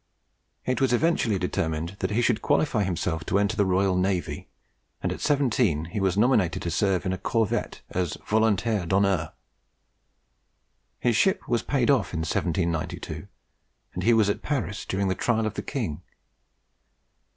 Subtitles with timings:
[0.65, 4.47] It was eventually determined that he should qualify himself to enter the royal navy,
[5.03, 9.31] and at seventeen he was nominated to serve in a corvette as "volontaire d'honneur."
[10.99, 13.27] His ship was paid off in 1792,
[13.93, 16.01] and he was at Paris during the trial of the King.